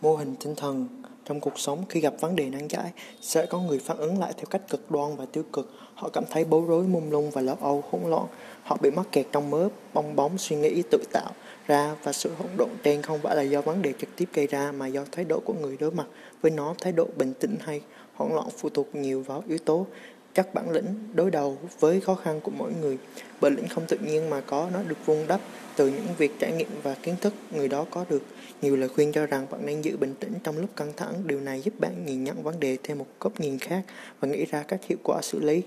Mô 0.00 0.16
hình 0.16 0.34
tinh 0.40 0.54
thần 0.54 0.86
trong 1.24 1.40
cuộc 1.40 1.58
sống 1.58 1.84
khi 1.88 2.00
gặp 2.00 2.14
vấn 2.20 2.36
đề 2.36 2.50
nan 2.50 2.68
giải 2.68 2.92
sẽ 3.20 3.46
có 3.46 3.60
người 3.60 3.78
phản 3.78 3.96
ứng 3.96 4.18
lại 4.18 4.32
theo 4.36 4.44
cách 4.50 4.62
cực 4.70 4.90
đoan 4.90 5.16
và 5.16 5.26
tiêu 5.32 5.44
cực. 5.52 5.72
Họ 5.94 6.08
cảm 6.08 6.24
thấy 6.30 6.44
bối 6.44 6.62
rối, 6.68 6.84
mông 6.84 7.10
lung 7.10 7.30
và 7.30 7.40
lo 7.40 7.54
âu, 7.60 7.84
hỗn 7.90 8.00
loạn. 8.10 8.26
Họ 8.62 8.76
bị 8.82 8.90
mắc 8.90 9.06
kẹt 9.12 9.26
trong 9.32 9.50
mớ 9.50 9.68
bong 9.94 10.16
bóng 10.16 10.38
suy 10.38 10.56
nghĩ 10.56 10.82
tự 10.90 10.98
tạo 11.12 11.32
ra 11.66 11.96
và 12.02 12.12
sự 12.12 12.30
hỗn 12.38 12.48
độn 12.56 12.68
trên 12.82 13.02
không 13.02 13.18
phải 13.22 13.36
là 13.36 13.42
do 13.42 13.60
vấn 13.60 13.82
đề 13.82 13.92
trực 13.98 14.08
tiếp 14.16 14.28
gây 14.32 14.46
ra 14.46 14.72
mà 14.72 14.86
do 14.86 15.04
thái 15.12 15.24
độ 15.24 15.40
của 15.44 15.54
người 15.62 15.76
đối 15.80 15.90
mặt 15.90 16.06
với 16.42 16.50
nó, 16.50 16.74
thái 16.80 16.92
độ 16.92 17.06
bình 17.16 17.34
tĩnh 17.40 17.56
hay 17.60 17.80
hỗn 18.14 18.32
loạn 18.32 18.46
phụ 18.58 18.68
thuộc 18.68 18.94
nhiều 18.94 19.22
vào 19.22 19.42
yếu 19.48 19.58
tố 19.58 19.86
các 20.34 20.54
bản 20.54 20.70
lĩnh 20.70 20.94
đối 21.14 21.30
đầu 21.30 21.58
với 21.80 22.00
khó 22.00 22.14
khăn 22.14 22.40
của 22.40 22.50
mỗi 22.50 22.72
người. 22.80 22.98
Bản 23.40 23.56
lĩnh 23.56 23.68
không 23.68 23.86
tự 23.88 23.98
nhiên 23.98 24.30
mà 24.30 24.40
có 24.40 24.70
nó 24.72 24.82
được 24.82 25.06
vun 25.06 25.18
đắp 25.28 25.40
từ 25.76 25.88
những 25.88 26.06
việc 26.18 26.32
trải 26.38 26.52
nghiệm 26.52 26.68
và 26.82 26.94
kiến 26.94 27.14
thức 27.20 27.34
người 27.50 27.68
đó 27.68 27.86
có 27.90 28.04
được. 28.10 28.22
Nhiều 28.62 28.76
lời 28.76 28.88
khuyên 28.88 29.12
cho 29.12 29.26
rằng 29.26 29.46
bạn 29.50 29.66
nên 29.66 29.82
giữ 29.82 29.96
bình 29.96 30.14
tĩnh 30.20 30.32
trong 30.44 30.58
lúc 30.58 30.70
căng 30.76 30.92
thẳng. 30.96 31.14
Điều 31.26 31.40
này 31.40 31.60
giúp 31.60 31.80
bạn 31.80 32.06
nhìn 32.06 32.24
nhận 32.24 32.42
vấn 32.42 32.60
đề 32.60 32.78
theo 32.82 32.96
một 32.96 33.06
góc 33.20 33.40
nhìn 33.40 33.58
khác 33.58 33.82
và 34.20 34.28
nghĩ 34.28 34.44
ra 34.44 34.62
các 34.62 34.80
hiệu 34.84 34.98
quả 35.04 35.22
xử 35.22 35.40
lý. 35.40 35.62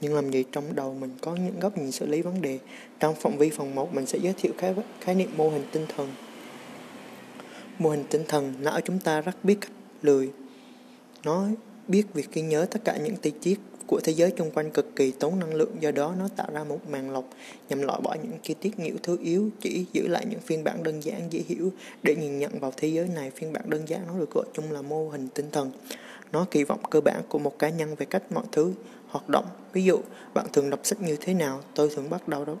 Nhưng 0.00 0.14
làm 0.14 0.30
gì 0.30 0.44
trong 0.52 0.74
đầu 0.74 0.94
mình 0.94 1.10
có 1.20 1.34
những 1.34 1.60
góc 1.60 1.78
nhìn 1.78 1.92
xử 1.92 2.06
lý 2.06 2.22
vấn 2.22 2.42
đề. 2.42 2.58
Trong 3.00 3.14
phạm 3.14 3.38
vi 3.38 3.50
phần 3.50 3.74
1 3.74 3.94
mình 3.94 4.06
sẽ 4.06 4.18
giới 4.18 4.34
thiệu 4.38 4.52
khái, 4.58 4.74
khái 5.00 5.14
niệm 5.14 5.30
mô 5.36 5.50
hình 5.50 5.64
tinh 5.72 5.86
thần. 5.96 6.08
Mô 7.78 7.90
hình 7.90 8.04
tinh 8.10 8.24
thần 8.28 8.54
não 8.60 8.80
chúng 8.80 8.98
ta 8.98 9.20
rất 9.20 9.44
biết 9.44 9.58
cách 9.60 9.72
lười. 10.02 10.30
nói 11.24 11.54
biết 11.88 12.14
việc 12.14 12.32
ghi 12.32 12.42
nhớ 12.42 12.66
tất 12.70 12.84
cả 12.84 12.96
những 12.96 13.16
chi 13.16 13.32
tiết 13.42 13.60
của 13.86 14.00
thế 14.04 14.12
giới 14.12 14.32
xung 14.38 14.50
quanh 14.50 14.70
cực 14.70 14.96
kỳ 14.96 15.10
tốn 15.10 15.38
năng 15.38 15.54
lượng, 15.54 15.76
do 15.80 15.90
đó 15.90 16.14
nó 16.18 16.28
tạo 16.36 16.46
ra 16.52 16.64
một 16.64 16.78
màn 16.90 17.10
lọc 17.10 17.24
nhằm 17.68 17.82
loại 17.82 18.00
bỏ 18.00 18.16
những 18.22 18.32
chi 18.42 18.54
tiết 18.60 18.78
nhiễu 18.78 18.94
thứ 19.02 19.18
yếu, 19.22 19.50
chỉ 19.60 19.84
giữ 19.92 20.08
lại 20.08 20.26
những 20.30 20.40
phiên 20.40 20.64
bản 20.64 20.82
đơn 20.82 21.00
giản 21.02 21.32
dễ 21.32 21.42
hiểu. 21.48 21.72
Để 22.02 22.16
nhìn 22.16 22.38
nhận 22.38 22.58
vào 22.60 22.72
thế 22.76 22.88
giới 22.88 23.08
này, 23.08 23.30
phiên 23.30 23.52
bản 23.52 23.70
đơn 23.70 23.82
giản 23.88 24.00
nó 24.06 24.18
được 24.18 24.30
gọi 24.30 24.44
chung 24.52 24.72
là 24.72 24.82
mô 24.82 25.08
hình 25.08 25.28
tinh 25.34 25.50
thần. 25.52 25.70
Nó 26.32 26.46
kỳ 26.50 26.64
vọng 26.64 26.80
cơ 26.90 27.00
bản 27.00 27.22
của 27.28 27.38
một 27.38 27.58
cá 27.58 27.68
nhân 27.68 27.94
về 27.94 28.06
cách 28.06 28.32
mọi 28.32 28.44
thứ 28.52 28.72
hoạt 29.08 29.28
động. 29.28 29.46
Ví 29.72 29.84
dụ, 29.84 30.00
bạn 30.34 30.46
thường 30.52 30.70
đọc 30.70 30.80
sách 30.82 31.02
như 31.02 31.16
thế 31.20 31.34
nào? 31.34 31.60
Tôi 31.74 31.90
thường 31.94 32.10
bắt 32.10 32.28
đầu 32.28 32.44
đó 32.44 32.56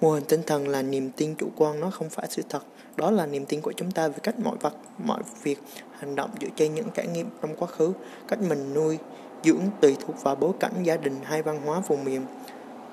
mô 0.00 0.10
hình 0.10 0.24
tinh 0.28 0.42
thần 0.46 0.68
là 0.68 0.82
niềm 0.82 1.10
tin 1.16 1.34
chủ 1.34 1.48
quan, 1.56 1.80
nó 1.80 1.90
không 1.90 2.08
phải 2.08 2.26
sự 2.30 2.42
thật. 2.48 2.62
Đó 2.96 3.10
là 3.10 3.26
niềm 3.26 3.46
tin 3.46 3.60
của 3.60 3.72
chúng 3.76 3.90
ta 3.90 4.08
về 4.08 4.18
cách 4.22 4.38
mọi 4.38 4.56
vật, 4.60 4.74
mọi 4.98 5.22
việc, 5.42 5.58
hành 5.98 6.14
động 6.14 6.30
dựa 6.40 6.48
trên 6.56 6.74
những 6.74 6.88
trải 6.94 7.06
nghiệm 7.06 7.26
trong 7.42 7.56
quá 7.56 7.68
khứ, 7.68 7.92
cách 8.28 8.42
mình 8.48 8.74
nuôi, 8.74 8.98
dưỡng, 9.44 9.60
tùy 9.80 9.96
thuộc 10.00 10.22
vào 10.22 10.36
bối 10.36 10.52
cảnh 10.60 10.72
gia 10.82 10.96
đình 10.96 11.16
hay 11.22 11.42
văn 11.42 11.60
hóa 11.64 11.80
vùng 11.80 12.04
miền. 12.04 12.22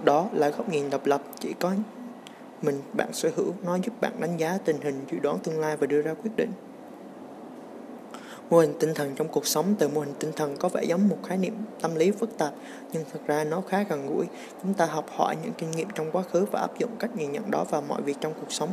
Đó 0.03 0.29
là 0.33 0.49
góc 0.49 0.69
nhìn 0.69 0.89
độc 0.89 1.05
lập, 1.05 1.21
chỉ 1.39 1.53
có 1.59 1.73
mình 2.61 2.81
bạn 2.93 3.13
sở 3.13 3.29
hữu, 3.35 3.53
nó 3.63 3.75
giúp 3.75 4.01
bạn 4.01 4.11
đánh 4.19 4.37
giá 4.37 4.57
tình 4.65 4.81
hình, 4.81 5.05
dự 5.11 5.19
đoán 5.19 5.39
tương 5.39 5.59
lai 5.59 5.77
và 5.77 5.87
đưa 5.87 6.01
ra 6.01 6.13
quyết 6.13 6.31
định. 6.35 6.51
Mô 8.53 8.59
hình 8.59 8.73
tinh 8.79 8.93
thần 8.93 9.15
trong 9.15 9.27
cuộc 9.27 9.47
sống 9.47 9.75
từ 9.79 9.87
mô 9.87 10.01
hình 10.01 10.13
tinh 10.19 10.31
thần 10.35 10.57
có 10.57 10.69
vẻ 10.69 10.83
giống 10.83 11.07
một 11.07 11.17
khái 11.27 11.37
niệm 11.37 11.53
tâm 11.81 11.95
lý 11.95 12.11
phức 12.11 12.37
tạp, 12.37 12.53
nhưng 12.91 13.03
thực 13.11 13.27
ra 13.27 13.43
nó 13.43 13.61
khá 13.61 13.83
gần 13.83 14.07
gũi. 14.07 14.25
Chúng 14.63 14.73
ta 14.73 14.85
học 14.85 15.05
hỏi 15.15 15.35
những 15.43 15.51
kinh 15.57 15.71
nghiệm 15.71 15.87
trong 15.95 16.11
quá 16.11 16.23
khứ 16.31 16.45
và 16.51 16.59
áp 16.59 16.79
dụng 16.79 16.89
cách 16.99 17.15
nhìn 17.17 17.31
nhận 17.31 17.51
đó 17.51 17.65
vào 17.69 17.81
mọi 17.81 18.01
việc 18.01 18.17
trong 18.21 18.33
cuộc 18.33 18.51
sống. 18.51 18.69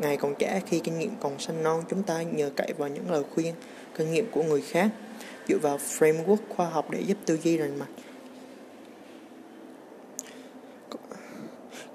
Ngày 0.00 0.16
còn 0.16 0.34
trẻ 0.34 0.60
khi 0.66 0.78
kinh 0.78 0.98
nghiệm 0.98 1.10
còn 1.20 1.38
xanh 1.38 1.62
non, 1.62 1.82
chúng 1.88 2.02
ta 2.02 2.22
nhờ 2.22 2.50
cậy 2.56 2.72
vào 2.78 2.88
những 2.88 3.10
lời 3.10 3.22
khuyên, 3.34 3.54
kinh 3.96 4.12
nghiệm 4.12 4.30
của 4.30 4.42
người 4.42 4.62
khác, 4.62 4.90
dựa 5.48 5.58
vào 5.62 5.78
framework 5.98 6.36
khoa 6.56 6.66
học 6.66 6.90
để 6.90 7.00
giúp 7.00 7.16
tư 7.26 7.38
duy 7.42 7.56
rành 7.56 7.78
mạch. 7.78 8.11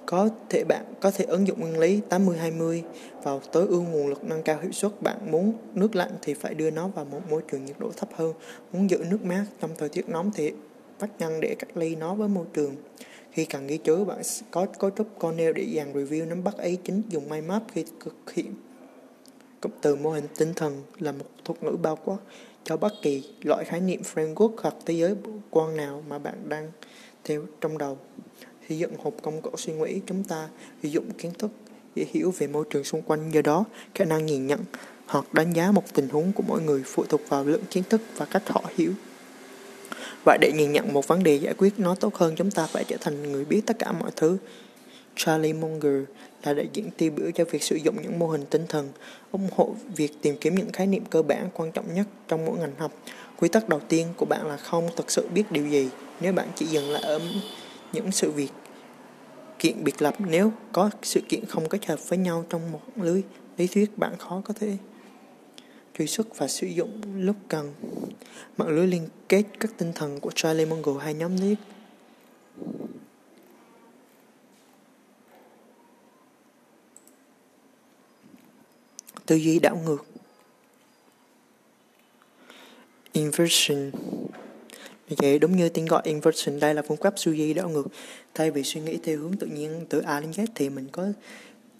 Có 0.07 0.29
thể 0.49 0.63
bạn 0.63 0.85
có 0.99 1.11
thể 1.11 1.25
ứng 1.25 1.47
dụng 1.47 1.59
nguyên 1.59 1.79
lý 1.79 2.01
80-20 2.09 2.81
vào 3.23 3.39
tối 3.51 3.67
ưu 3.67 3.83
nguồn 3.83 4.07
lực 4.07 4.23
nâng 4.23 4.43
cao 4.43 4.59
hiệu 4.61 4.71
suất. 4.71 5.01
Bạn 5.01 5.31
muốn 5.31 5.53
nước 5.73 5.95
lạnh 5.95 6.11
thì 6.21 6.33
phải 6.33 6.53
đưa 6.53 6.71
nó 6.71 6.87
vào 6.87 7.05
một 7.05 7.19
môi 7.29 7.41
trường 7.51 7.65
nhiệt 7.65 7.75
độ 7.79 7.91
thấp 7.97 8.09
hơn. 8.13 8.33
Muốn 8.73 8.89
giữ 8.89 8.97
nước 9.09 9.25
mát 9.25 9.45
trong 9.61 9.71
thời 9.77 9.89
tiết 9.89 10.09
nóng 10.09 10.31
thì 10.35 10.51
vắt 10.99 11.09
ngăn 11.19 11.39
để 11.41 11.55
cách 11.59 11.77
ly 11.77 11.95
nó 11.95 12.15
với 12.15 12.27
môi 12.27 12.45
trường. 12.53 12.75
Khi 13.31 13.45
cần 13.45 13.67
ghi 13.67 13.77
chú, 13.77 14.05
bạn 14.05 14.21
có 14.51 14.65
cấu 14.65 14.89
trúc 14.89 15.19
Cornell 15.19 15.53
để 15.53 15.67
dàn 15.75 15.93
review 15.93 16.27
nắm 16.27 16.43
bắt 16.43 16.57
ý 16.57 16.75
chính 16.83 17.01
dùng 17.09 17.29
mind 17.29 17.45
map 17.45 17.63
khi 17.73 17.85
thực 17.99 18.31
hiện. 18.33 18.53
Cụm 19.61 19.71
từ 19.81 19.95
mô 19.95 20.11
hình 20.11 20.27
tinh 20.37 20.53
thần 20.55 20.83
là 20.99 21.11
một 21.11 21.25
thuật 21.45 21.63
ngữ 21.63 21.77
bao 21.81 21.95
quát 22.05 22.17
cho 22.63 22.77
bất 22.77 22.93
kỳ 23.01 23.23
loại 23.43 23.65
khái 23.65 23.81
niệm 23.81 24.01
framework 24.13 24.51
hoặc 24.61 24.75
thế 24.85 24.93
giới 24.93 25.15
quan 25.49 25.77
nào 25.77 26.03
mà 26.09 26.19
bạn 26.19 26.49
đang 26.49 26.71
theo 27.23 27.43
trong 27.61 27.77
đầu. 27.77 27.97
Khi 28.67 28.77
dựng 28.77 28.95
hộp 29.03 29.13
công 29.21 29.41
cụ 29.41 29.49
suy 29.57 29.73
nghĩ, 29.73 30.01
chúng 30.05 30.23
ta 30.23 30.49
sử 30.83 30.89
dụng 30.89 31.11
kiến 31.17 31.31
thức 31.39 31.51
dễ 31.95 32.05
hiểu 32.13 32.33
về 32.37 32.47
môi 32.47 32.65
trường 32.69 32.83
xung 32.83 33.01
quanh. 33.01 33.31
Do 33.31 33.41
đó 33.41 33.65
khả 33.95 34.05
năng 34.05 34.25
nhìn 34.25 34.47
nhận 34.47 34.59
hoặc 35.05 35.33
đánh 35.33 35.53
giá 35.53 35.71
một 35.71 35.83
tình 35.93 36.09
huống 36.09 36.31
của 36.33 36.43
mỗi 36.47 36.61
người 36.61 36.83
phụ 36.85 37.03
thuộc 37.09 37.21
vào 37.29 37.43
lượng 37.43 37.63
kiến 37.69 37.83
thức 37.89 38.01
và 38.15 38.25
cách 38.25 38.43
họ 38.45 38.63
hiểu. 38.75 38.91
Và 40.25 40.37
để 40.41 40.51
nhìn 40.55 40.71
nhận 40.71 40.93
một 40.93 41.07
vấn 41.07 41.23
đề 41.23 41.35
giải 41.35 41.53
quyết 41.57 41.79
nó 41.79 41.95
tốt 41.95 42.15
hơn 42.15 42.35
chúng 42.35 42.51
ta 42.51 42.65
phải 42.65 42.83
trở 42.83 42.97
thành 43.01 43.31
người 43.31 43.45
biết 43.45 43.61
tất 43.65 43.79
cả 43.79 43.91
mọi 43.91 44.11
thứ. 44.15 44.37
Charlie 45.15 45.53
Munger 45.53 46.03
là 46.43 46.53
đại 46.53 46.67
diện 46.73 46.89
tiêu 46.97 47.11
biểu 47.11 47.31
cho 47.31 47.45
việc 47.45 47.63
sử 47.63 47.75
dụng 47.75 47.95
những 48.03 48.19
mô 48.19 48.27
hình 48.27 48.45
tinh 48.49 48.65
thần, 48.69 48.89
ủng 49.31 49.47
hộ 49.55 49.75
việc 49.95 50.11
tìm 50.21 50.37
kiếm 50.41 50.55
những 50.55 50.71
khái 50.71 50.87
niệm 50.87 51.05
cơ 51.05 51.21
bản 51.21 51.49
quan 51.53 51.71
trọng 51.71 51.93
nhất 51.93 52.07
trong 52.27 52.45
mỗi 52.45 52.57
ngành 52.57 52.75
học. 52.77 52.91
Quy 53.39 53.47
tắc 53.47 53.69
đầu 53.69 53.79
tiên 53.87 54.07
của 54.17 54.25
bạn 54.25 54.47
là 54.47 54.57
không 54.57 54.89
thực 54.95 55.11
sự 55.11 55.27
biết 55.27 55.51
điều 55.51 55.67
gì. 55.67 55.89
Nếu 56.21 56.33
bạn 56.33 56.47
chỉ 56.55 56.65
dừng 56.65 56.89
lại 56.89 57.01
ở 57.01 57.19
những 57.93 58.11
sự 58.11 58.31
việc, 58.31 58.51
kiện 59.59 59.83
biệt 59.83 60.01
lập 60.01 60.15
nếu 60.19 60.51
có 60.71 60.89
sự 61.01 61.21
kiện 61.29 61.45
không 61.45 61.69
kết 61.69 61.85
hợp 61.85 62.09
với 62.09 62.17
nhau 62.17 62.45
trong 62.49 62.71
một 62.71 62.81
lưới, 62.95 63.21
lý 63.57 63.67
thuyết 63.67 63.97
bạn 63.97 64.17
khó 64.17 64.41
có 64.45 64.53
thể 64.53 64.77
truy 65.97 66.07
xuất 66.07 66.37
và 66.37 66.47
sử 66.47 66.67
dụng 66.67 67.01
lúc 67.15 67.35
cần. 67.47 67.73
Mạng 68.57 68.69
lưới 68.69 68.87
liên 68.87 69.07
kết 69.29 69.43
các 69.59 69.71
tinh 69.77 69.91
thần 69.95 70.19
của 70.19 70.31
Charlie 70.35 70.65
Munger 70.65 70.95
hai 71.01 71.13
nhóm 71.13 71.35
lý 71.37 71.55
tư 79.27 79.35
duy 79.35 79.59
đảo 79.59 79.77
ngược. 79.85 80.05
Inversion. 83.11 83.91
Vậy 85.09 85.39
đúng 85.39 85.57
như 85.57 85.69
tên 85.69 85.85
gọi 85.85 86.01
inversion 86.05 86.59
đây 86.59 86.73
là 86.73 86.81
phương 86.81 86.97
pháp 86.97 87.13
suy 87.17 87.31
nghĩ 87.31 87.53
đảo 87.53 87.69
ngược. 87.69 87.87
Thay 88.33 88.51
vì 88.51 88.63
suy 88.63 88.81
nghĩ 88.81 88.97
theo 89.03 89.17
hướng 89.17 89.33
tự 89.33 89.47
nhiên, 89.47 89.85
từ 89.89 89.99
A 89.99 90.19
đến 90.19 90.31
Z 90.31 90.45
thì 90.55 90.69
mình 90.69 90.87
có 90.91 91.07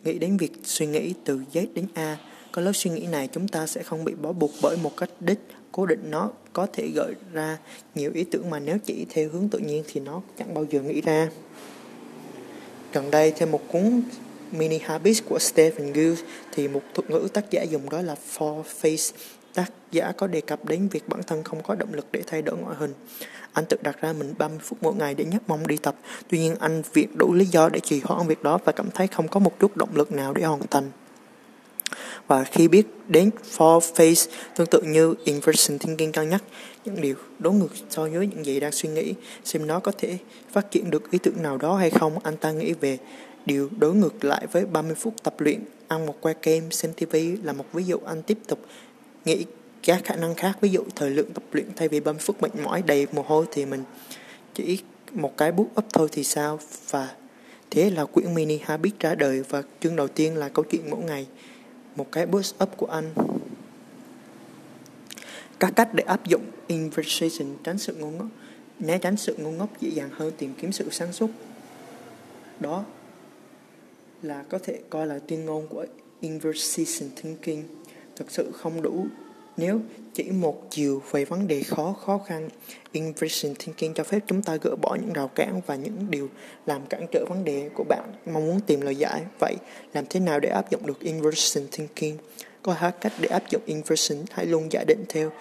nghĩ 0.04 0.20
đến 0.20 0.38
việc 0.38 0.52
suy 0.64 0.86
nghĩ 0.86 1.14
từ 1.26 1.40
Z 1.54 1.66
đến 1.74 1.86
A. 1.94 2.18
Có 2.52 2.62
lớp 2.62 2.72
suy 2.76 2.92
nghĩ 2.92 3.08
này, 3.08 3.30
chúng 3.32 3.48
ta 3.48 3.68
sẽ 3.68 3.84
không 3.84 4.06
bị 4.06 4.14
bó 4.22 4.32
buộc 4.32 4.52
bởi 4.62 4.78
một 4.78 4.98
cách 4.98 5.10
đích, 5.20 5.40
cố 5.72 5.86
định 5.86 6.04
nó 6.10 6.32
có 6.54 6.68
thể 6.74 6.90
gợi 6.96 7.14
ra 7.34 7.58
nhiều 7.96 8.12
ý 8.14 8.24
tưởng 8.24 8.50
mà 8.50 8.60
nếu 8.60 8.78
chỉ 8.86 9.06
theo 9.10 9.30
hướng 9.30 9.50
tự 9.50 9.60
nhiên 9.60 9.84
thì 9.88 10.00
nó 10.00 10.22
chẳng 10.40 10.54
bao 10.54 10.66
giờ 10.70 10.82
nghĩ 10.82 11.02
ra. 11.02 11.30
Gần 12.94 13.12
đây 13.12 13.32
theo 13.32 13.48
một 13.48 13.62
cuốn 13.72 14.02
Mini 14.52 14.78
Habits 14.78 15.24
của 15.30 15.40
Stephen 15.40 15.94
Gill 15.94 16.16
thì 16.52 16.68
một 16.68 16.82
thuật 16.94 17.10
ngữ 17.10 17.28
tác 17.34 17.52
giả 17.52 17.64
dùng 17.64 17.90
đó 17.90 18.02
là 18.02 18.16
four 18.38 18.64
phase 18.64 19.18
tác 19.58 19.72
giả 19.92 20.12
có 20.12 20.28
đề 20.28 20.42
cập 20.42 20.66
đến 20.66 20.88
việc 20.88 21.10
bản 21.10 21.24
thân 21.28 21.44
không 21.44 21.64
có 21.64 21.76
động 21.76 21.94
lực 21.94 22.06
để 22.12 22.24
thay 22.28 22.42
đổi 22.42 22.58
ngoại 22.58 22.76
hình. 22.80 22.94
Anh 23.54 23.66
tự 23.66 23.78
đặt 23.82 24.02
ra 24.02 24.14
mình 24.14 24.34
30 24.38 24.60
phút 24.62 24.78
mỗi 24.82 24.96
ngày 24.96 25.16
để 25.16 25.26
nhắc 25.26 25.42
mong 25.48 25.68
đi 25.68 25.78
tập. 25.78 25.96
Tuy 26.30 26.40
nhiên 26.40 26.56
anh 26.60 26.82
việc 26.94 27.08
đủ 27.18 27.34
lý 27.34 27.46
do 27.46 27.70
để 27.70 27.80
trì 27.80 28.02
hoãn 28.04 28.28
việc 28.28 28.44
đó 28.44 28.60
và 28.66 28.72
cảm 28.72 28.92
thấy 28.92 29.08
không 29.08 29.28
có 29.28 29.40
một 29.40 29.60
chút 29.60 29.78
động 29.78 29.90
lực 29.94 30.12
nào 30.12 30.34
để 30.34 30.44
hoàn 30.44 30.62
thành. 30.72 30.92
Và 32.28 32.44
khi 32.44 32.68
biết 32.68 32.88
đến 33.08 33.30
four 33.58 33.80
phase 33.80 34.32
tương 34.56 34.68
tự 34.68 34.82
như 34.82 35.16
inversion 35.24 35.80
thinking 35.80 36.12
cân 36.12 36.30
nhắc 36.30 36.44
những 36.86 37.02
điều 37.02 37.16
đối 37.40 37.54
ngược 37.54 37.72
so 37.90 38.02
với 38.02 38.28
những 38.28 38.46
gì 38.46 38.60
đang 38.60 38.72
suy 38.72 38.90
nghĩ, 38.90 39.14
xem 39.44 39.68
nó 39.68 39.80
có 39.80 39.92
thể 39.98 40.18
phát 40.52 40.72
triển 40.72 40.92
được 40.92 41.12
ý 41.12 41.20
tưởng 41.24 41.42
nào 41.42 41.58
đó 41.58 41.76
hay 41.76 41.90
không, 41.90 42.20
anh 42.24 42.38
ta 42.38 42.52
nghĩ 42.52 42.74
về 42.74 42.98
điều 43.46 43.70
đối 43.80 43.96
ngược 43.96 44.26
lại 44.26 44.48
với 44.52 44.66
30 44.66 44.96
phút 44.96 45.14
tập 45.24 45.36
luyện, 45.40 45.60
ăn 45.88 46.06
một 46.06 46.22
que 46.22 46.34
kem, 46.34 46.72
xem 46.72 46.94
TV 46.94 47.16
là 47.44 47.54
một 47.54 47.66
ví 47.74 47.84
dụ 47.84 47.98
anh 48.06 48.22
tiếp 48.22 48.38
tục 48.48 48.60
nghĩ 49.28 49.46
các 49.84 50.02
khả 50.04 50.16
năng 50.16 50.36
khác. 50.36 50.58
Ví 50.62 50.70
dụ 50.70 50.84
thời 50.96 51.10
lượng 51.10 51.34
tập 51.34 51.44
luyện 51.52 51.66
thay 51.76 51.88
vì 51.88 52.00
30 52.00 52.20
phút 52.20 52.42
mệt 52.42 52.56
mỏi 52.64 52.82
đầy 52.82 53.08
mồ 53.12 53.22
hôi 53.22 53.46
thì 53.52 53.66
mình 53.66 53.84
chỉ 54.54 54.80
một 55.12 55.38
cái 55.38 55.52
bút 55.52 55.70
up 55.80 55.86
thôi 55.94 56.08
thì 56.12 56.24
sao? 56.24 56.60
Và 56.90 57.16
thế 57.70 57.90
là 57.90 58.06
quyển 58.06 58.34
mini 58.36 58.60
habit 58.64 59.00
ra 59.00 59.16
đời 59.16 59.44
và 59.50 59.64
chương 59.80 59.96
đầu 59.96 60.08
tiên 60.08 60.36
là 60.36 60.50
câu 60.50 60.66
chuyện 60.70 60.90
mỗi 60.90 61.04
ngày. 61.04 61.28
Một 61.96 62.12
cái 62.12 62.26
boost 62.26 62.64
up 62.64 62.78
của 62.78 62.86
anh. 62.86 63.14
Các 65.60 65.74
cách 65.76 65.94
để 65.94 66.04
áp 66.04 66.28
dụng 66.28 66.44
inversion. 66.68 67.48
Tránh 67.64 67.78
sự 67.78 67.96
ngu 67.96 68.12
ngốc. 68.12 68.28
Né 68.80 68.98
tránh 68.98 69.18
sự 69.18 69.36
ngu 69.38 69.52
ngốc 69.52 69.70
dễ 69.82 69.90
dàng 69.90 70.10
hơn 70.14 70.34
tìm 70.38 70.54
kiếm 70.62 70.72
sự 70.72 70.90
sáng 70.92 71.14
suốt. 71.14 71.30
Đó 72.60 72.86
là 74.22 74.44
có 74.50 74.60
thể 74.64 74.80
coi 74.90 75.08
là 75.08 75.20
tuyên 75.28 75.46
ngôn 75.46 75.68
của 75.68 75.86
inversion 76.22 77.10
thinking. 77.16 77.64
Thực 78.16 78.32
sự 78.32 78.52
không 78.52 78.82
đủ 78.82 79.08
nếu 79.58 79.80
chỉ 80.14 80.32
một 80.32 80.68
chiều 80.70 81.02
về 81.12 81.26
vấn 81.26 81.48
đề 81.48 81.64
khó 81.64 81.96
khó 82.06 82.18
khăn 82.18 82.50
inversion 82.92 83.56
thinking 83.56 83.94
cho 83.94 84.04
phép 84.04 84.20
chúng 84.28 84.42
ta 84.42 84.56
gỡ 84.62 84.76
bỏ 84.82 84.96
những 84.96 85.14
rào 85.14 85.28
cản 85.28 85.62
và 85.66 85.76
những 85.76 86.06
điều 86.10 86.30
làm 86.66 86.82
cản 86.90 87.06
trở 87.12 87.26
vấn 87.30 87.44
đề 87.44 87.70
của 87.74 87.84
bạn, 87.84 88.14
mong 88.26 88.48
muốn 88.48 88.60
tìm 88.60 88.82
lời 88.82 88.96
giải. 88.96 89.22
Vậy, 89.40 89.56
làm 89.94 90.06
thế 90.10 90.20
nào 90.20 90.40
để 90.40 90.50
áp 90.50 90.72
dụng 90.72 90.86
được 90.86 91.00
inversion 91.00 91.68
thinking? 91.72 92.18
Có 92.62 92.74
hai 92.74 92.92
cách 93.02 93.14
để 93.20 93.28
áp 93.28 93.50
dụng 93.50 93.62
inversion 93.66 94.18
hãy 94.32 94.46
luôn 94.46 94.72
giả 94.72 94.84
định 94.88 95.06
theo 95.10 95.32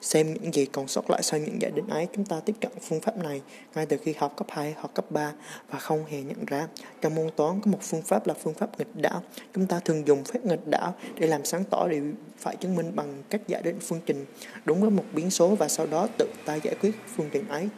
xem 0.00 0.34
những 0.34 0.54
gì 0.54 0.66
còn 0.66 0.88
sót 0.88 1.10
lại 1.10 1.22
sau 1.22 1.40
những 1.40 1.62
giải 1.62 1.70
định 1.74 1.86
ấy, 1.88 2.08
chúng 2.12 2.24
ta 2.24 2.40
tiếp 2.40 2.54
cận 2.60 2.72
phương 2.88 3.00
pháp 3.00 3.16
này 3.16 3.42
ngay 3.74 3.86
từ 3.86 3.96
khi 3.96 4.14
học 4.18 4.36
cấp 4.36 4.46
2 4.50 4.74
hoặc 4.76 4.94
cấp 4.94 5.10
3 5.10 5.32
và 5.70 5.78
không 5.78 6.04
hề 6.04 6.22
nhận 6.22 6.44
ra. 6.44 6.68
Trong 7.00 7.14
môn 7.14 7.30
toán 7.36 7.60
có 7.60 7.70
một 7.70 7.78
phương 7.82 8.02
pháp 8.02 8.26
là 8.26 8.34
phương 8.34 8.54
pháp 8.54 8.78
nghịch 8.78 8.96
đảo. 8.96 9.22
Chúng 9.54 9.66
ta 9.66 9.80
thường 9.80 10.06
dùng 10.06 10.24
phép 10.24 10.44
nghịch 10.44 10.66
đảo 10.66 10.94
để 11.18 11.26
làm 11.26 11.44
sáng 11.44 11.64
tỏ 11.70 11.88
điều 11.88 12.04
phải 12.38 12.56
chứng 12.56 12.76
minh 12.76 12.92
bằng 12.94 13.22
cách 13.30 13.40
giả 13.46 13.60
định 13.60 13.78
phương 13.80 14.00
trình, 14.06 14.26
đúng 14.64 14.80
với 14.80 14.90
một 14.90 15.04
biến 15.12 15.30
số 15.30 15.54
và 15.54 15.68
sau 15.68 15.86
đó 15.86 16.08
tự 16.18 16.26
ta 16.44 16.54
giải 16.54 16.74
quyết 16.80 16.94
phương 17.16 17.28
trình 17.32 17.48
ấy. 17.48 17.68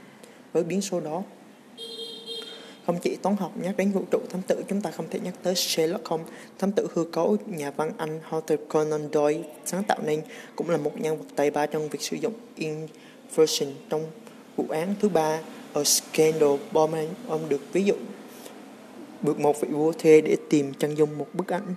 Với 0.53 0.65
biến 0.65 0.81
số 0.81 1.01
đó 1.01 1.23
không 2.87 2.99
chỉ 3.03 3.17
toán 3.17 3.37
học 3.37 3.53
nhắc 3.57 3.77
đến 3.77 3.91
vũ 3.91 4.03
trụ 4.11 4.19
thám 4.31 4.43
tử, 4.43 4.65
chúng 4.69 4.81
ta 4.81 4.91
không 4.91 5.07
thể 5.11 5.21
nhắc 5.21 5.35
tới 5.43 5.55
Sherlock 5.55 6.09
Holmes. 6.09 6.29
Thám 6.59 6.73
tử 6.73 6.89
hư 6.95 7.05
cấu, 7.05 7.37
nhà 7.47 7.71
văn 7.71 7.93
Anh 7.97 8.21
Arthur 8.31 8.61
Conan 8.69 9.09
Doyle 9.13 9.43
sáng 9.65 9.85
tạo 9.85 9.99
nên 10.05 10.23
cũng 10.57 10.71
là 10.71 10.77
một 10.77 11.01
nhân 11.01 11.19
vật 11.19 11.25
tay 11.37 11.51
ba 11.51 11.67
trong 11.67 11.89
việc 11.89 12.03
sử 12.03 12.17
dụng 12.17 12.35
inversion 12.57 13.71
trong 13.89 14.05
vụ 14.57 14.65
án 14.69 14.95
thứ 15.01 15.09
ba 15.09 15.41
ở 15.73 15.85
Scandal 15.85 16.55
Bowman. 16.73 17.07
Ông 17.29 17.49
được 17.49 17.61
ví 17.73 17.85
dụ 17.85 17.95
được 19.23 19.41
một 19.41 19.61
vị 19.61 19.69
vua 19.69 19.93
thuê 19.93 20.21
để 20.21 20.37
tìm 20.51 20.75
chân 20.75 20.95
dung 20.95 21.19
một 21.19 21.27
bức 21.33 21.53
ảnh 21.53 21.75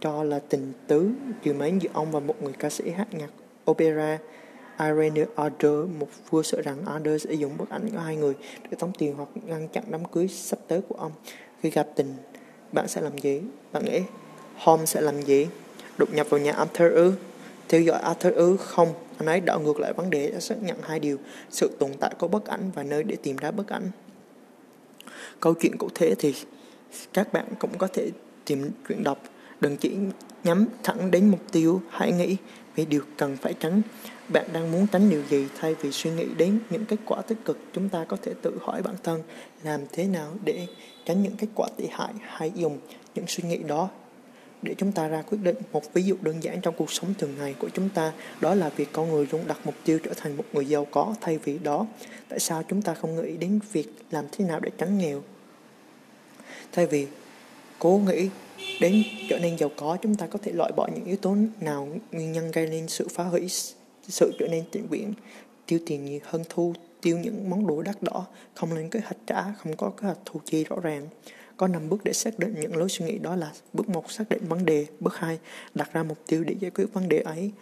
cho 0.00 0.24
là 0.24 0.38
tình 0.38 0.72
tứ 0.86 1.10
trừ 1.42 1.52
mến 1.52 1.78
giữa 1.78 1.90
ông 1.92 2.10
và 2.10 2.20
một 2.20 2.42
người 2.42 2.52
ca 2.58 2.70
sĩ 2.70 2.90
hát 2.90 3.08
nhạc 3.14 3.30
opera. 3.70 4.18
Irene 4.78 5.24
Adler, 5.36 5.88
một 5.98 6.08
vua 6.30 6.42
sợ 6.42 6.62
rằng 6.62 6.84
Adler 6.86 7.24
sẽ 7.24 7.34
dùng 7.34 7.56
bức 7.58 7.70
ảnh 7.70 7.90
của 7.92 7.98
hai 7.98 8.16
người 8.16 8.34
để 8.70 8.76
tống 8.78 8.92
tiền 8.98 9.14
hoặc 9.16 9.28
ngăn 9.46 9.68
chặn 9.68 9.84
đám 9.90 10.04
cưới 10.04 10.28
sắp 10.28 10.58
tới 10.68 10.80
của 10.88 10.94
ông. 10.94 11.12
Khi 11.62 11.70
gặp 11.70 11.88
tình, 11.96 12.14
bạn 12.72 12.88
sẽ 12.88 13.00
làm 13.00 13.18
gì? 13.18 13.40
Bạn 13.72 13.84
nghĩ 13.84 14.00
Holmes 14.56 14.90
sẽ 14.90 15.00
làm 15.00 15.22
gì? 15.22 15.46
Đột 15.98 16.14
nhập 16.14 16.26
vào 16.30 16.40
nhà 16.40 16.52
Arthur 16.52 16.92
ư? 16.92 17.12
Theo 17.68 17.80
dõi 17.80 18.00
Arthur 18.00 18.34
ư? 18.34 18.56
Không, 18.56 18.94
anh 19.18 19.26
ấy 19.26 19.40
đảo 19.40 19.60
ngược 19.60 19.80
lại 19.80 19.92
vấn 19.92 20.10
đề 20.10 20.30
đã 20.30 20.40
xác 20.40 20.62
nhận 20.62 20.76
hai 20.82 21.00
điều, 21.00 21.18
sự 21.50 21.70
tồn 21.78 21.90
tại 22.00 22.14
của 22.18 22.28
bức 22.28 22.46
ảnh 22.46 22.70
và 22.74 22.82
nơi 22.82 23.02
để 23.04 23.16
tìm 23.22 23.36
ra 23.36 23.50
bức 23.50 23.68
ảnh. 23.68 23.90
Câu 25.40 25.54
chuyện 25.54 25.76
cụ 25.78 25.88
thể 25.94 26.14
thì 26.18 26.34
các 27.12 27.32
bạn 27.32 27.46
cũng 27.58 27.78
có 27.78 27.86
thể 27.86 28.10
tìm 28.44 28.70
chuyện 28.88 29.04
đọc 29.04 29.18
đừng 29.60 29.76
chỉ 29.76 29.96
nhắm 30.44 30.66
thẳng 30.82 31.10
đến 31.10 31.30
mục 31.30 31.40
tiêu 31.52 31.82
hãy 31.90 32.12
nghĩ 32.12 32.36
về 32.76 32.84
điều 32.84 33.02
cần 33.16 33.36
phải 33.36 33.54
tránh 33.60 33.82
bạn 34.28 34.46
đang 34.52 34.72
muốn 34.72 34.86
tránh 34.86 35.10
điều 35.10 35.22
gì 35.30 35.46
thay 35.58 35.74
vì 35.74 35.92
suy 35.92 36.10
nghĩ 36.10 36.26
đến 36.36 36.58
những 36.70 36.84
kết 36.86 36.96
quả 37.06 37.22
tích 37.22 37.38
cực? 37.44 37.58
Chúng 37.72 37.88
ta 37.88 38.04
có 38.04 38.16
thể 38.22 38.32
tự 38.42 38.58
hỏi 38.60 38.82
bản 38.82 38.94
thân, 39.02 39.22
làm 39.62 39.80
thế 39.92 40.04
nào 40.04 40.34
để 40.44 40.66
tránh 41.04 41.22
những 41.22 41.36
kết 41.36 41.46
quả 41.54 41.68
tệ 41.76 41.84
hại 41.90 42.12
hãy 42.20 42.52
dùng 42.54 42.78
những 43.14 43.24
suy 43.28 43.48
nghĩ 43.48 43.56
đó? 43.56 43.88
Để 44.62 44.74
chúng 44.78 44.92
ta 44.92 45.08
ra 45.08 45.22
quyết 45.22 45.38
định, 45.42 45.56
một 45.72 45.94
ví 45.94 46.02
dụ 46.02 46.16
đơn 46.22 46.42
giản 46.42 46.60
trong 46.60 46.74
cuộc 46.76 46.92
sống 46.92 47.14
thường 47.18 47.34
ngày 47.38 47.54
của 47.58 47.68
chúng 47.68 47.88
ta, 47.88 48.12
đó 48.40 48.54
là 48.54 48.68
việc 48.68 48.88
con 48.92 49.10
người 49.10 49.26
luôn 49.32 49.46
đặt 49.46 49.58
mục 49.64 49.74
tiêu 49.84 49.98
trở 50.04 50.12
thành 50.16 50.36
một 50.36 50.44
người 50.52 50.66
giàu 50.66 50.86
có 50.90 51.14
thay 51.20 51.38
vì 51.38 51.58
đó. 51.58 51.86
Tại 52.28 52.38
sao 52.38 52.62
chúng 52.68 52.82
ta 52.82 52.94
không 52.94 53.16
nghĩ 53.16 53.36
đến 53.36 53.60
việc 53.72 53.88
làm 54.10 54.24
thế 54.32 54.44
nào 54.44 54.60
để 54.60 54.70
tránh 54.78 54.98
nghèo? 54.98 55.22
Thay 56.72 56.86
vì 56.86 57.06
cố 57.78 58.00
nghĩ 58.06 58.28
đến 58.80 59.02
trở 59.30 59.38
nên 59.38 59.58
giàu 59.58 59.70
có, 59.76 59.96
chúng 60.02 60.14
ta 60.14 60.26
có 60.26 60.38
thể 60.42 60.52
loại 60.52 60.72
bỏ 60.76 60.88
những 60.94 61.04
yếu 61.04 61.16
tố 61.16 61.36
nào 61.60 61.88
nguyên 62.12 62.32
nhân 62.32 62.50
gây 62.50 62.66
nên 62.66 62.88
sự 62.88 63.08
phá 63.08 63.24
hủy 63.24 63.48
sự 64.08 64.32
trở 64.38 64.48
nên 64.48 64.64
tình 64.70 64.86
nguyện 64.88 65.12
tiêu 65.66 65.78
tiền 65.86 66.04
nhiều 66.04 66.20
hơn 66.24 66.42
thu 66.48 66.74
tiêu 67.00 67.18
những 67.18 67.50
món 67.50 67.66
đồ 67.66 67.82
đắt 67.82 68.02
đỏ, 68.02 68.26
không 68.54 68.72
lên 68.72 68.90
kế 68.90 69.00
hoạch 69.00 69.16
trả, 69.26 69.52
không 69.52 69.76
có 69.76 69.90
kế 69.90 70.06
hoạch 70.06 70.18
thu 70.24 70.40
chi 70.44 70.64
rõ 70.64 70.76
ràng 70.82 71.08
có 71.56 71.66
5 71.68 71.88
bước 71.88 72.04
để 72.04 72.12
xác 72.12 72.38
định 72.38 72.54
những 72.60 72.76
lối 72.76 72.88
suy 72.88 73.06
nghĩ, 73.06 73.18
đó 73.18 73.36
là 73.36 73.52
bước 73.72 73.88
1 73.88 74.10
xác 74.10 74.28
định 74.28 74.48
vấn 74.48 74.64
đề 74.64 74.86
bước 75.00 75.16
2 75.16 75.38
đặt 75.74 75.92
ra 75.92 76.02
mục 76.02 76.18
tiêu 76.26 76.44
để 76.44 76.54
giải 76.60 76.70
quyết 76.70 76.84
vấn 76.92 77.08
đề 77.08 77.18
ấy 77.18 77.52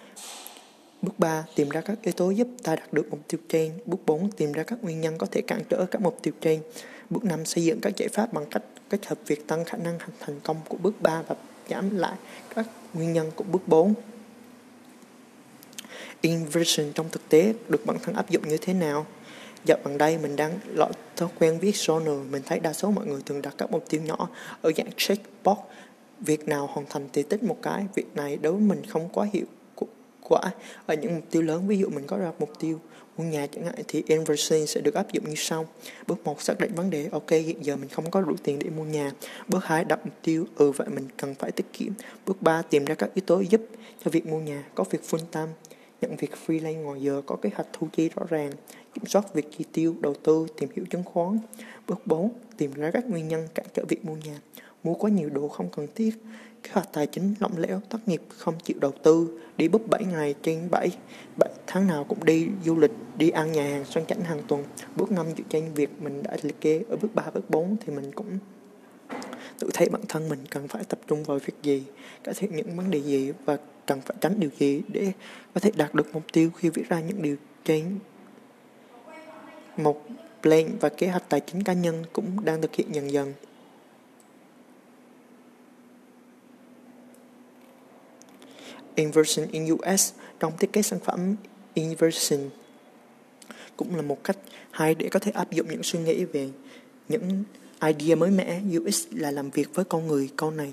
Bước 1.02 1.18
3. 1.18 1.44
Tìm 1.54 1.68
ra 1.68 1.80
các 1.80 1.98
yếu 2.02 2.12
tố 2.12 2.30
giúp 2.30 2.48
ta 2.62 2.76
đạt 2.76 2.92
được 2.92 3.06
mục 3.10 3.20
tiêu 3.28 3.40
trên. 3.48 3.72
Bước 3.86 3.96
4. 4.06 4.30
Tìm 4.30 4.52
ra 4.52 4.62
các 4.62 4.84
nguyên 4.84 5.00
nhân 5.00 5.18
có 5.18 5.26
thể 5.26 5.40
cản 5.40 5.60
trở 5.68 5.86
các 5.90 6.02
mục 6.02 6.18
tiêu 6.22 6.34
trên. 6.40 6.60
Bước 7.10 7.24
5. 7.24 7.44
Xây 7.44 7.64
dựng 7.64 7.80
các 7.80 7.96
giải 7.96 8.08
pháp 8.08 8.32
bằng 8.32 8.44
cách 8.50 8.62
kết 8.88 9.06
hợp 9.06 9.18
việc 9.26 9.46
tăng 9.46 9.64
khả 9.64 9.78
năng 9.78 9.98
thành 10.20 10.40
công 10.42 10.56
của 10.68 10.76
bước 10.82 11.02
3 11.02 11.22
và 11.22 11.36
giảm 11.68 11.96
lại 11.96 12.14
các 12.54 12.66
nguyên 12.94 13.12
nhân 13.12 13.30
của 13.36 13.44
bước 13.44 13.68
4. 13.68 13.94
Inversion 16.22 16.92
trong 16.94 17.08
thực 17.08 17.28
tế 17.28 17.54
được 17.68 17.86
bản 17.86 17.96
thân 18.02 18.14
áp 18.14 18.30
dụng 18.30 18.48
như 18.48 18.56
thế 18.56 18.74
nào? 18.74 19.06
Dạo 19.64 19.78
gần 19.84 19.98
đây 19.98 20.18
mình 20.18 20.36
đang 20.36 20.58
loại 20.74 20.90
thói 21.16 21.28
quen 21.38 21.58
viết 21.58 21.74
journal, 21.74 22.30
mình 22.30 22.42
thấy 22.46 22.60
đa 22.60 22.72
số 22.72 22.90
mọi 22.90 23.06
người 23.06 23.20
thường 23.26 23.42
đặt 23.42 23.54
các 23.58 23.70
mục 23.70 23.84
tiêu 23.88 24.00
nhỏ 24.04 24.28
ở 24.62 24.72
dạng 24.76 24.90
checkbox. 24.96 25.58
Việc 26.20 26.48
nào 26.48 26.66
hoàn 26.72 26.86
thành 26.90 27.08
thì 27.12 27.22
tích 27.22 27.42
một 27.42 27.56
cái, 27.62 27.86
việc 27.94 28.06
này 28.14 28.36
đối 28.36 28.52
với 28.52 28.62
mình 28.62 28.82
không 28.88 29.08
quá 29.12 29.26
hiệu 29.32 29.44
quả. 30.20 30.40
Ở 30.86 30.94
những 30.94 31.14
mục 31.14 31.24
tiêu 31.30 31.42
lớn, 31.42 31.68
ví 31.68 31.78
dụ 31.78 31.88
mình 31.88 32.06
có 32.06 32.16
ra 32.16 32.32
mục 32.38 32.50
tiêu 32.60 32.80
mua 33.16 33.24
nhà 33.24 33.46
chẳng 33.46 33.64
hạn 33.64 33.74
thì 33.88 34.02
inversion 34.06 34.66
sẽ 34.66 34.80
được 34.80 34.94
áp 34.94 35.12
dụng 35.12 35.24
như 35.28 35.34
sau. 35.36 35.66
Bước 36.06 36.24
1 36.24 36.42
xác 36.42 36.60
định 36.60 36.74
vấn 36.74 36.90
đề, 36.90 37.08
ok 37.12 37.30
hiện 37.30 37.64
giờ 37.64 37.76
mình 37.76 37.88
không 37.88 38.10
có 38.10 38.20
đủ 38.20 38.36
tiền 38.42 38.58
để 38.58 38.70
mua 38.70 38.84
nhà. 38.84 39.12
Bước 39.48 39.64
2 39.64 39.84
đặt 39.84 40.00
mục 40.04 40.14
tiêu, 40.22 40.46
ừ 40.56 40.70
vậy 40.70 40.88
mình 40.88 41.08
cần 41.16 41.34
phải 41.34 41.50
tiết 41.50 41.66
kiệm. 41.72 41.92
Bước 42.26 42.42
3 42.42 42.62
tìm 42.62 42.84
ra 42.84 42.94
các 42.94 43.10
yếu 43.14 43.22
tố 43.26 43.40
giúp 43.40 43.60
cho 44.04 44.10
việc 44.10 44.26
mua 44.26 44.40
nhà, 44.40 44.64
có 44.74 44.84
việc 44.90 45.00
full 45.10 45.24
time 45.32 45.52
nhận 46.02 46.16
việc 46.16 46.30
freelance 46.46 46.82
ngoài 46.82 47.02
giờ 47.02 47.22
có 47.26 47.36
kế 47.36 47.50
hoạch 47.54 47.68
thu 47.72 47.86
chi 47.92 48.10
rõ 48.16 48.22
ràng, 48.28 48.50
kiểm 48.94 49.06
soát 49.06 49.34
việc 49.34 49.48
chi 49.58 49.64
tiêu, 49.72 49.94
đầu 50.00 50.14
tư, 50.14 50.46
tìm 50.58 50.68
hiểu 50.74 50.84
chứng 50.90 51.04
khoán. 51.04 51.38
Bước 51.86 52.06
4. 52.06 52.30
Tìm 52.56 52.72
ra 52.74 52.90
các 52.90 53.10
nguyên 53.10 53.28
nhân 53.28 53.48
cản 53.54 53.66
trở 53.74 53.84
việc 53.88 54.04
mua 54.04 54.16
nhà. 54.16 54.40
Mua 54.84 54.94
quá 54.94 55.10
nhiều 55.10 55.30
đồ 55.30 55.48
không 55.48 55.68
cần 55.76 55.86
thiết, 55.94 56.10
kế 56.62 56.70
hoạch 56.72 56.92
tài 56.92 57.06
chính 57.06 57.34
lỏng 57.40 57.58
lẻo, 57.58 57.80
thất 57.90 58.08
nghiệp, 58.08 58.22
không 58.28 58.54
chịu 58.64 58.76
đầu 58.80 58.92
tư, 59.02 59.40
đi 59.56 59.68
búp 59.68 59.82
7 59.88 60.04
ngày 60.04 60.34
trên 60.42 60.70
7, 60.70 60.90
7 61.36 61.50
tháng 61.66 61.86
nào 61.86 62.04
cũng 62.04 62.24
đi 62.24 62.48
du 62.64 62.76
lịch, 62.76 62.90
đi 63.16 63.30
ăn 63.30 63.52
nhà 63.52 63.64
hàng 63.64 63.84
sang 63.84 64.06
chảnh 64.06 64.20
hàng 64.20 64.42
tuần. 64.48 64.64
Bước 64.96 65.10
5 65.10 65.26
dựa 65.36 65.44
trên 65.48 65.74
việc 65.74 65.90
mình 66.02 66.22
đã 66.22 66.36
liệt 66.42 66.60
kê 66.60 66.82
ở 66.88 66.96
bước 66.96 67.14
3, 67.14 67.30
bước 67.34 67.50
4 67.50 67.76
thì 67.80 67.92
mình 67.92 68.12
cũng 68.12 68.38
tự 69.62 69.70
thấy 69.74 69.88
bản 69.88 70.02
thân 70.08 70.28
mình 70.28 70.44
cần 70.50 70.68
phải 70.68 70.84
tập 70.84 70.98
trung 71.06 71.24
vào 71.24 71.38
việc 71.38 71.54
gì, 71.62 71.82
cải 72.24 72.34
thiện 72.34 72.56
những 72.56 72.76
vấn 72.76 72.90
đề 72.90 72.98
gì 72.98 73.32
và 73.44 73.58
cần 73.86 74.00
phải 74.00 74.16
tránh 74.20 74.40
điều 74.40 74.50
gì 74.58 74.82
để 74.88 75.12
có 75.54 75.60
thể 75.60 75.70
đạt 75.76 75.94
được 75.94 76.14
mục 76.14 76.22
tiêu 76.32 76.50
khi 76.56 76.68
viết 76.68 76.88
ra 76.88 77.00
những 77.00 77.22
điều 77.22 77.36
trên 77.64 77.98
một 79.76 80.06
plan 80.42 80.78
và 80.80 80.88
kế 80.88 81.08
hoạch 81.08 81.28
tài 81.28 81.40
chính 81.40 81.64
cá 81.64 81.72
nhân 81.72 82.04
cũng 82.12 82.44
đang 82.44 82.62
thực 82.62 82.74
hiện 82.74 82.94
dần 82.94 83.10
dần. 83.10 83.34
Inversion 88.94 89.48
in 89.50 89.74
US 89.74 90.12
trong 90.40 90.56
thiết 90.56 90.72
kế 90.72 90.82
sản 90.82 90.98
phẩm 91.00 91.36
Inversion 91.74 92.40
cũng 93.76 93.96
là 93.96 94.02
một 94.02 94.24
cách 94.24 94.38
hay 94.70 94.94
để 94.94 95.08
có 95.08 95.18
thể 95.18 95.32
áp 95.32 95.50
dụng 95.50 95.66
những 95.70 95.82
suy 95.82 95.98
nghĩ 95.98 96.24
về 96.24 96.48
những 97.08 97.44
idea 97.86 98.16
mới 98.16 98.30
mẻ 98.30 98.60
UX 98.78 99.06
là 99.10 99.30
làm 99.30 99.50
việc 99.50 99.74
với 99.74 99.84
con 99.84 100.06
người 100.06 100.30
câu 100.36 100.50
này 100.50 100.72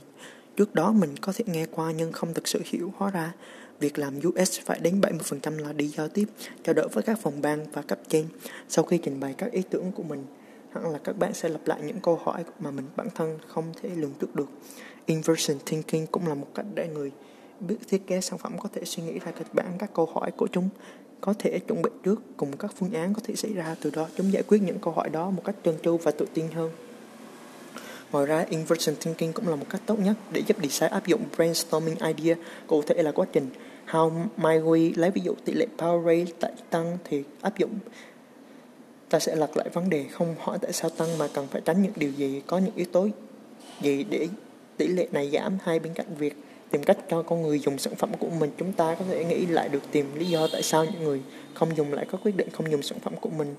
Trước 0.60 0.76
đó 0.76 0.92
mình 0.92 1.18
có 1.22 1.34
thể 1.36 1.46
nghe 1.48 1.66
qua 1.66 1.92
nhưng 1.92 2.12
không 2.12 2.34
thực 2.34 2.48
sự 2.48 2.62
hiểu 2.66 2.94
hóa 2.98 3.12
ra 3.12 3.34
việc 3.80 4.00
làm 4.00 4.20
US 4.28 4.60
phải 4.66 4.80
đến 4.80 5.02
70% 5.02 5.60
là 5.60 5.74
đi 5.74 5.88
giao 5.88 6.08
tiếp 6.08 6.26
trao 6.64 6.74
đổi 6.74 6.88
với 6.88 7.04
các 7.04 7.20
phòng 7.20 7.42
ban 7.42 7.66
và 7.74 7.82
cấp 7.82 8.00
trên. 8.08 8.26
Sau 8.70 8.86
khi 8.86 8.98
trình 8.98 9.20
bày 9.20 9.34
các 9.38 9.52
ý 9.52 9.62
tưởng 9.70 9.92
của 9.92 10.04
mình, 10.04 10.26
hẳn 10.74 10.92
là 10.92 11.00
các 11.04 11.18
bạn 11.18 11.34
sẽ 11.34 11.50
lặp 11.50 11.68
lại 11.68 11.82
những 11.86 12.00
câu 12.00 12.20
hỏi 12.24 12.44
mà 12.60 12.72
mình 12.72 12.86
bản 12.96 13.08
thân 13.16 13.38
không 13.48 13.74
thể 13.82 13.90
lường 13.90 14.14
trước 14.20 14.36
được. 14.36 14.50
Inversion 15.06 15.58
thinking 15.66 16.06
cũng 16.12 16.28
là 16.28 16.34
một 16.34 16.48
cách 16.56 16.66
để 16.76 16.88
người 16.88 17.12
biết 17.60 17.78
thiết 17.90 18.08
kế 18.08 18.22
sản 18.22 18.40
phẩm 18.40 18.58
có 18.60 18.70
thể 18.74 18.86
suy 18.86 19.04
nghĩ 19.04 19.20
ra 19.20 19.32
kịch 19.32 19.54
bản 19.54 19.74
các 19.80 19.94
câu 19.94 20.06
hỏi 20.06 20.32
của 20.32 20.48
chúng 20.48 20.70
có 21.22 21.34
thể 21.40 21.60
chuẩn 21.60 21.82
bị 21.82 21.90
trước 22.04 22.22
cùng 22.38 22.58
các 22.58 22.72
phương 22.76 22.94
án 22.94 23.14
có 23.14 23.22
thể 23.24 23.36
xảy 23.36 23.54
ra 23.54 23.76
từ 23.82 23.90
đó 23.90 24.08
chúng 24.16 24.34
giải 24.34 24.44
quyết 24.44 24.62
những 24.62 24.80
câu 24.80 24.94
hỏi 24.94 25.10
đó 25.10 25.30
một 25.30 25.42
cách 25.46 25.56
trơn 25.64 25.76
tru 25.84 25.98
và 25.98 26.12
tự 26.12 26.26
tin 26.34 26.46
hơn 26.54 26.72
Ngoài 28.12 28.26
ra, 28.26 28.46
inversion 28.50 28.96
thinking 28.96 29.32
cũng 29.34 29.48
là 29.48 29.56
một 29.56 29.66
cách 29.70 29.82
tốt 29.86 30.00
nhất 30.00 30.16
để 30.32 30.42
giúp 30.48 30.58
design 30.64 30.92
áp 30.92 31.08
dụng 31.08 31.22
brainstorming 31.36 31.96
idea, 31.96 32.36
cụ 32.68 32.82
thể 32.82 33.04
là 33.04 33.12
quá 33.12 33.26
trình 33.34 33.50
how 33.88 34.12
might 34.38 34.64
we 34.64 34.92
lấy 34.96 35.12
ví 35.12 35.22
dụ 35.26 35.34
tỷ 35.46 35.54
lệ 35.54 35.68
power 35.78 36.06
rate 36.06 36.34
tại 36.40 36.52
tăng 36.70 36.98
thì 37.04 37.24
áp 37.42 37.58
dụng. 37.58 37.72
Ta 39.10 39.20
sẽ 39.20 39.36
lật 39.36 39.58
lại 39.58 39.70
vấn 39.74 39.90
đề 39.90 40.06
không 40.12 40.36
hỏi 40.40 40.58
tại 40.62 40.74
sao 40.74 40.90
tăng 40.90 41.18
mà 41.18 41.28
cần 41.34 41.48
phải 41.48 41.62
tránh 41.66 41.82
những 41.82 41.92
điều 41.96 42.12
gì 42.12 42.42
có 42.48 42.58
những 42.58 42.76
yếu 42.76 42.86
tố 42.92 43.08
gì 43.82 44.04
để 44.04 44.28
tỷ 44.78 44.88
lệ 44.88 45.08
này 45.12 45.30
giảm 45.34 45.58
hay 45.64 45.80
bên 45.80 45.94
cạnh 45.94 46.16
việc 46.18 46.36
tìm 46.72 46.84
cách 46.84 46.98
cho 47.10 47.22
con 47.22 47.42
người 47.42 47.60
dùng 47.60 47.78
sản 47.78 47.96
phẩm 47.96 48.10
của 48.20 48.30
mình 48.40 48.52
chúng 48.58 48.74
ta 48.74 48.96
có 48.96 49.06
thể 49.10 49.26
nghĩ 49.26 49.46
lại 49.46 49.70
được 49.70 49.84
tìm 49.92 50.06
lý 50.16 50.26
do 50.26 50.48
tại 50.52 50.64
sao 50.64 50.86
những 50.86 51.04
người 51.04 51.22
không 51.54 51.78
dùng 51.78 51.94
lại 51.94 52.06
có 52.12 52.18
quyết 52.24 52.36
định 52.36 52.50
không 52.54 52.72
dùng 52.72 52.82
sản 52.82 53.00
phẩm 53.00 53.14
của 53.22 53.30
mình. 53.30 53.56